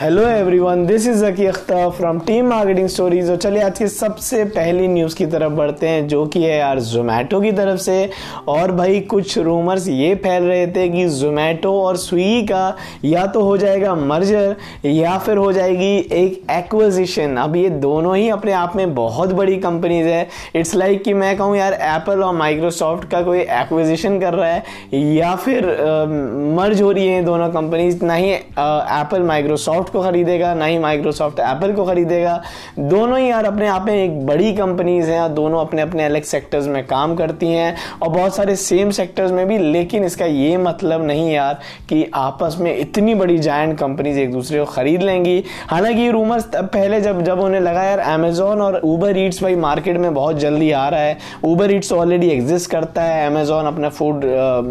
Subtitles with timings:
[0.00, 4.44] Hello everyone this is Zaki Akhtar from team marketing stories और चलिए आज की सबसे
[4.44, 8.08] पहली न्यूज़ की तरफ़ बढ़ते हैं जो कि है यार जोमेटो की तरफ़ से।
[8.48, 13.42] और भाई कुछ रूमर्स ये फैल रहे थे कि जोमेटो और स्विगी का या तो
[13.42, 18.76] हो जाएगा मर्जर या फिर हो जाएगी एक एक्विजिशन अब ये दोनों ही अपने आप
[18.76, 23.08] में बहुत बड़ी कंपनीज़ है। इट्स लाइक like कि मैं कहूँ यार एप्पल और माइक्रोसॉफ्ट
[23.10, 24.64] का कोई एक्विजिशन कर रहा है
[25.16, 25.66] या फिर
[26.56, 30.78] मर्ज uh, हो रही है दोनों कंपनीज़ ना ही एप्पल माइक्रोसॉफ्ट को खरीदेगा, ना ही
[30.78, 32.40] माइक्रोसॉफ्ट एप्पल को खरीदेगा।
[32.78, 36.22] दोनों ही यार अपने आप में एक बड़ी कंपनीज़ हैं और दोनों अपने अपने अलग
[36.22, 40.56] सेक्टर्स में काम करती हैं और बहुत सारे सेम सेक्टर्स में भी, लेकिन इसका ये
[40.58, 41.58] मतलब नहीं यार
[41.88, 46.48] कि आपस में इतनी बड़ी जायंट कंपनीज़ एक दूसरे को खरीद लेंगी। हालाँकि ये रूमर्स
[46.56, 50.70] पहले जब जब उन्हें लगा यार अमेजोन और ऊबर ईट्स भाई मार्केट में बहुत जल्दी
[50.72, 54.24] आ रहा है। ऊबर ईट्स ऑलरेडी एग्जिस्ट करता है। अमेजोन अपना फ़ूड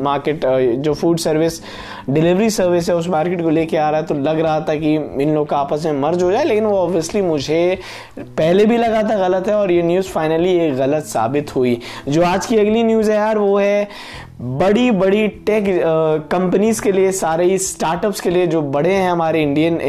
[0.04, 0.45] मार्केट
[0.80, 1.62] जो फ़ूड सर्विस
[2.09, 4.97] डिलीवरी सर्विस है, उस मार्केट को लेके आ रहा है। तो लग रहा था कि
[5.18, 7.80] इन लोग का आपस में मर्ज हो जाए, लेकिन वो ऑब्वियसली मुझे
[8.20, 12.24] पहले भी लगा था गलत है और ये न्यूज़ फाइनली एक गलत साबित हुई। जो
[12.24, 13.88] आज की अगली न्यूज़ है यार, वो है
[14.40, 15.66] बड़ी बड़ी टेक
[16.32, 19.80] कंपनीज़ के लिए, सारे स्टार्टअप्स के लिए जो बड़े हैं हमारे इंडियन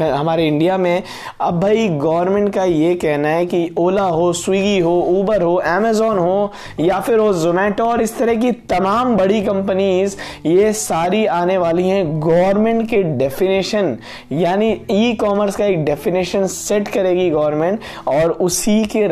[0.00, 1.02] हमारे इंडिया में,
[1.40, 6.18] अब भाई गवर्नमेंट का ये कहना है कि ओला हो स्विगी हो ऊबर हो अमेजोन
[6.18, 11.58] हो, या फिर हो जोमेटो और इस तरह की तमाम बड़ी कंपनीज़ ये सारी आने
[11.58, 13.96] वाली हैं। गवर्नमेंट के डेफिनेशन
[14.32, 19.06] यानी ई कॉमर्स का एक डेफिनेशन सेट करेगी गवर्नमेंट और उसी के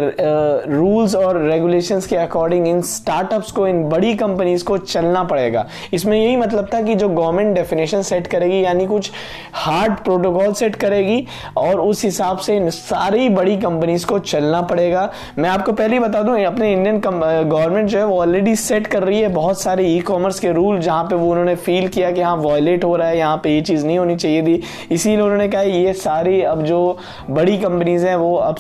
[0.73, 6.17] रूल्स और रेगुलेशंस के अकॉर्डिंग इन स्टार्टअप्स को, इन बड़ी कंपनीज़ को चलना पड़ेगा। इसमें
[6.19, 9.11] यही मतलब था कि जो गवर्नमेंट डेफिनेशन सेट करेगी, यानी कुछ
[9.55, 15.11] हार्ड प्रोटोकॉल सेट करेगी, और उस हिसाब से इन सारी बड़ी कंपनीज़ को चलना पड़ेगा।
[15.39, 19.03] मैं आपको पहले ही बता दूँ अपने इंडियन गवर्नमेंट जो है, वो ऑलरेडी सेट कर
[19.03, 22.21] रही है बहुत सारे ई कॉमर्स के रूल जहाँ पे वो उन्होंने फील किया कि
[22.21, 25.49] हाँ वॉयलेट हो रहा है, यहाँ पे ये चीज़ नहीं होनी चाहिए थी। इसीलिए उन्होंने
[25.49, 26.99] कहा ये सारी अब जो
[27.31, 28.57] बड़ी कंपनीज़ हैं, वो अब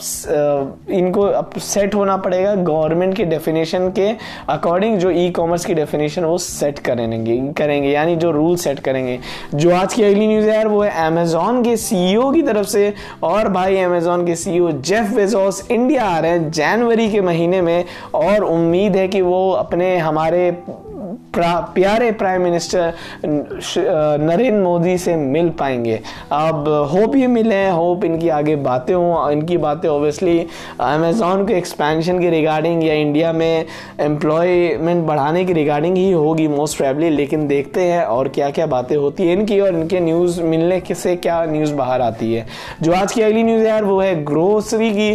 [0.90, 4.08] इनको अब सेट होना पड़ेगा गवर्नमेंट के डेफिनेशन के
[4.48, 9.18] अकॉर्डिंग जो ई कॉमर्स की डेफिनेशन वो सेट करेंगे करेंगे, यानी जो रूल सेट करेंगे।
[9.54, 13.48] जो आज की अगली न्यूज़ है वो है अमेजोन के सीईओ की तरफ़ से। और
[13.48, 18.44] भाई अमेजोन के सीईओ जेफ बेजोस इंडिया आ रहे हैं जनवरी के महीने में। और
[18.44, 20.50] उम्मीद है कि वो अपने हमारे
[21.34, 22.92] प्यारे प्राइम मिनिस्टर
[24.20, 26.00] नरेंद्र मोदी से मिल पाएँगे।
[26.32, 30.38] अब होप ये मिले हैं होप इनकी आगे बातें हों, इनकी बातें ओबियसली
[30.80, 33.64] अमेजोन के एक्सपेंशन के रिगार्डिंग या इंडिया में
[34.00, 38.96] एम्प्लॉयमेंट बढ़ाने की रिगार्डिंग ही होगी मोस्ट प्रेबली लेकिन देखते हैं और क्या क्या बातें
[38.96, 42.46] होती है इनकी और इनके न्यूज़ मिलने से क्या न्यूज़ बाहर आती है।
[42.82, 45.10] जो आज की अगली न्यूज़ यार, वो है ग्रोसरी की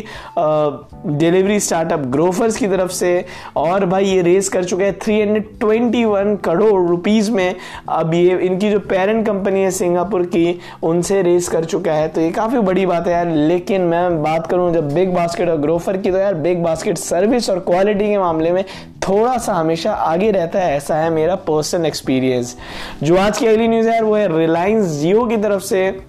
[1.18, 5.48] डिलीवरी स्टार्टअप ग्रोफर्स की तरफ़ से। और भाई ये रेस कर चुके हैं three hundred
[5.78, 7.56] twenty one crore rupees में
[7.90, 12.22] अब ये, इनकी जो पेरेंट कंपनी है सिंगापुर की, उनसे रेस कर चुका है। तो
[12.22, 15.98] ये काफ़ी बड़ी बात है यार। लेकिन मैं बात करूँ जब बिग बास्केट और ग्रोफर
[15.98, 18.64] की तो यार बिग बास्केट सर्विस और क्वालिटी के मामले में
[19.08, 22.58] थोड़ा सा हमेशा आगे रहता है, ऐसा है मेरा पर्सनल एक्सपीरियंस
[23.04, 26.00] जो आज की अगली न्यूज़ है वो है रिलायंस जियो की तरफ़ से।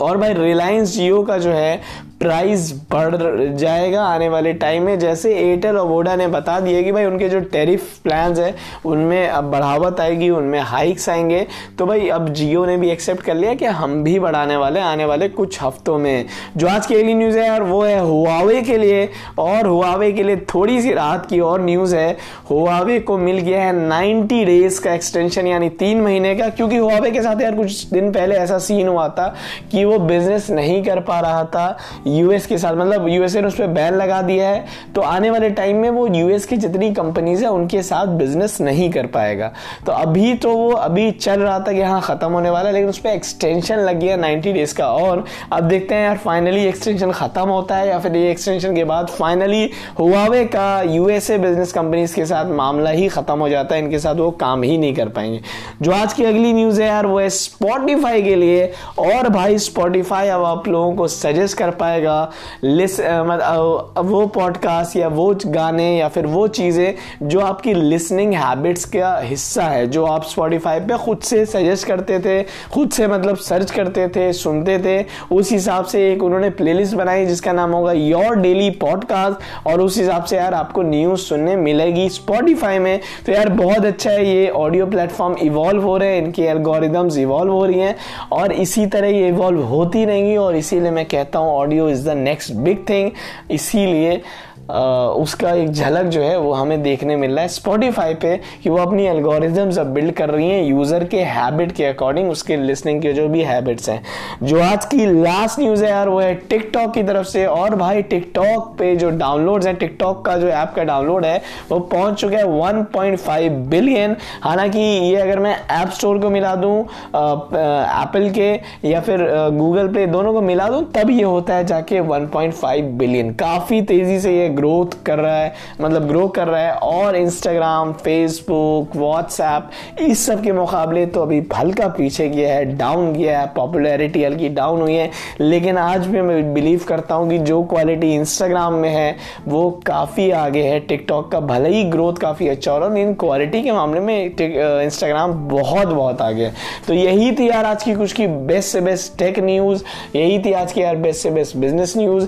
[0.00, 1.80] और भाई रिलायंस जियो का जो है
[2.22, 3.16] प्राइस बढ़
[3.56, 7.28] जाएगा आने वाले टाइम में। जैसे एयरटेल और वोडा ने बता दिया कि भाई उनके
[7.28, 11.46] जो टेरिफ प्लान्स है, उनमें अब बढ़ावत आएगी, उनमें हाइक्स आएँगे।
[11.78, 15.04] तो भाई अब जियो ने भी एक्सेप्ट कर लिया कि हम भी बढ़ाने वाले आने
[15.04, 16.24] वाले कुछ हफ्तों में।
[16.56, 19.08] जो आज की अगली न्यूज़ है यार वो है हुआवे के लिए।
[19.38, 22.16] और हुआवे के लिए थोड़ी सी राहत की और न्यूज़ है।
[22.50, 27.10] हुआवे को मिल गया है नाइन्टी डेज़ का एक्सटेंशन यानी तीन महीने का। क्योंकि हुआवे
[27.10, 29.34] के साथ यार कुछ दिन पहले ऐसा सीन हुआ था
[29.72, 31.78] कि वो बिज़नेस नहीं कर पा रहा था।
[32.12, 34.64] यूएस के साथ मतलब यूएसए ने उस पर बैन लगा दिया है
[34.94, 38.90] तो आने वाले टाइम में वो यूएस की जितनी कंपनीज़ है, उनके साथ बिज़नेस नहीं
[38.90, 39.50] कर पाएगा।
[39.86, 42.88] तो अभी तो वो, अभी चल रहा था कि हाँ खत्म होने वाला है, लेकिन
[42.88, 47.10] उस पर एक्सटेंशन लग गया नाइन्टी डेज़ का। और अब देखते हैं यार फाइनली एक्सटेंशन
[47.12, 52.14] खत्म होता है या फिर ये एक्सटेंशन के बाद फाइनली हुआवे का यूएसए बिज़नेस कंपनीज़
[52.14, 55.08] के साथ मामला ही खत्म हो जाता है, इनके साथ वो काम ही नहीं कर
[55.08, 55.40] पाएँगे।
[55.82, 60.28] जो आज की अगली न्यूज़ है यार, वो है स्पॉटिफाई के लिए। और भाई स्पॉटिफाई
[60.28, 62.32] अब आप लोगों को सजेस्ट कर पाएगा जाएगा।
[62.64, 68.84] लिस मतलब वो पॉडकास्ट या वो गाने या फिर वो चीज़ें जो आपकी लिसनिंग हैबिट्स
[68.86, 73.36] का हिस्सा है, जो आप स्पॉटिफाई पे खुद से सजेस्ट करते थे, खुद से मतलब
[73.38, 77.92] सर्च करते थे, सुनते थे, उस हिसाब से एक उन्होंने प्लेलिस्ट बनाई जिसका नाम होगा
[77.92, 83.32] योर डेली पॉडकास्ट और उस हिसाब से यार आपको न्यूज़ सुनने मिलेगी स्पॉटिफाई में। तो
[83.32, 87.64] यार बहुत अच्छा है ये ऑडियो प्लेटफॉर्म इवॉल्व हो रहे हैं, इनकी एल्गोरिदम्स इवॉल्व हो
[87.66, 87.96] रही हैं
[88.32, 92.16] और इसी तरह ये इवॉल्व होती रहेंगी और इसीलिए मैं कहता हूँ audio is the
[92.16, 93.10] next big thing
[93.50, 94.20] इसीलिए
[94.62, 98.76] उसका एक झलक जो है वो हमें देखने मिल रहा है। स्पॉटिफाई पे कि वो
[98.78, 103.12] अपनी एल्गोरिजम्स अब बिल्ड कर रही हैं यूज़र के हैबिट के अकॉर्डिंग उसके लिसनिंग के
[103.12, 104.02] जो भी हैबिट्स हैं।
[104.42, 108.02] जो आज की लास्ट न्यूज़ है यार, वो है टिकटॉक की तरफ़ से। और भाई
[108.04, 112.36] टिकटॉक पे जो डाउनलोड्स हैं टिकटॉक का जो ऐप का डाउनलोड है, वो पहुँच चुका
[112.36, 118.52] है 1.5 बिलियन हालाँकि ये अगर मैं ऐप स्टोर को मिला दूँ एप्पल के
[118.88, 123.32] या फिर गूगल पे दोनों को मिला दूँ, तब ये होता है जाके 1.5 बिलियन
[123.34, 127.92] काफ़ी तेज़ी से ये ग्रोथ कर रहा है मतलब ग्रो कर रहा है, और इंस्टाग्राम
[127.94, 129.70] फेसबुक व्हाट्सएप
[130.00, 134.48] इस सब के मुकाबले तो अभी हल्का पीछे गया है डाउन गया है पॉपुलैरिटी हल्की
[134.50, 135.10] डाउन हुई है,
[135.40, 139.16] लेकिन आज भी मैं बिलीव करता हूँ कि जो क्वालिटी इंस्टाग्राम में है,
[139.48, 143.72] वो काफ़ी आगे है टिकटॉक का भले ही ग्रोथ काफ़ी अच्छा रहा लेकिन क्वालिटी के
[143.72, 146.54] मामले में इंस्टाग्राम बहुत बहुत आगे है।
[146.86, 149.84] तो यही थी यार आज की कुछ की बेस्ट से बेस्ट टेक न्यूज़
[150.16, 152.26] यही थी आज की यार बेस्ट से बेस्ट बिज़नेस न्यूज़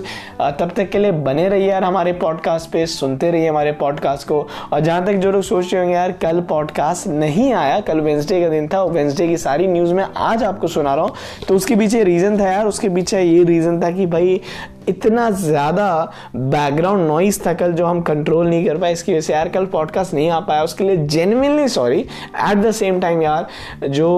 [0.59, 4.47] तब तक के लिए बने रहिए यार हमारे पॉडकास्ट पे सुनते रहिए हमारे पॉडकास्ट को।
[4.73, 8.41] और जहाँ तक जो लोग सोच रहे होंगे, यार, कल पॉडकास्ट नहीं आया, कल वेंसडे
[8.41, 11.13] का दिन था, और वेंसडे की सारी न्यूज़ में आज आपको सुना रहा हूँ।
[11.47, 14.41] तो उसके पीछे रीज़न था यार, उसके पीछे ये रीज़न था कि भाई
[14.87, 15.87] इतना ज़्यादा
[16.35, 19.65] बैकग्राउंड नॉइस था कल जो हम कंट्रोल नहीं कर पाए इसकी वजह से यार कल
[19.65, 24.09] पॉडकास्ट नहीं आ पाया उसके लिए genuinely sorry at the same time यार जो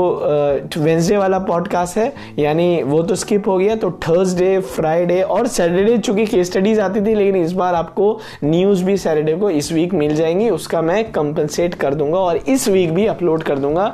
[0.77, 5.47] वेंसडे uh, वाला पॉडकास्ट है यानी वो तो स्किप हो गया तो थर्सडे फ्राइडे और
[5.47, 9.71] सैटरडे चूँकि केस स्टडीज़ आती थी लेकिन इस बार आपको न्यूज़ भी सैटरडे को इस
[9.71, 13.93] वीक मिल जाएँगी उसका मैं कंपनसेट कर दूँगा और इस वीक भी अपलोड कर दूँगा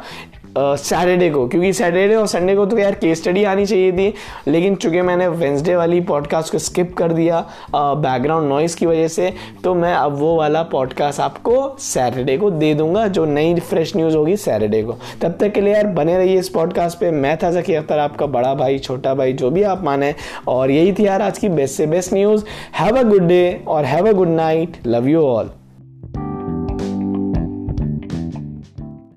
[0.57, 4.13] सैटरडे को, क्योंकि सैटरडे और संडे को तो यार केस स्टडी आनी चाहिए थी,
[4.47, 7.39] लेकिन चूँकि मैंने वेंसडे वाली पॉडकास्ट को स्किप कर दिया
[7.75, 9.31] बैकग्राउंड नॉइज़ की वजह से
[9.63, 14.17] तो मैं अब वो वाला पॉडकास्ट आपको सैटरडे को दे दूँगा, जो नई फ्रेश न्यूज़
[14.17, 17.51] होगी सैटरडे को। तब तक के लिए यार बने रहिए इस पॉडकास्ट पर मैं था
[17.51, 20.13] जकी अख्तर, आपका बड़ा भाई, छोटा भाई, जो भी आप माने।
[20.47, 22.45] और यही थी यार आज की बेस्ट से best news
[22.79, 25.49] have a good day और have a good night love you all